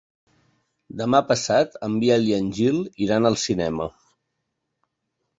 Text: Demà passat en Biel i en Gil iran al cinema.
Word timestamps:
Demà 1.01 1.17
passat 1.31 1.75
en 1.87 1.97
Biel 2.03 2.25
i 2.29 2.33
en 2.37 2.47
Gil 2.59 2.79
iran 3.07 3.31
al 3.31 3.37
cinema. 3.43 3.87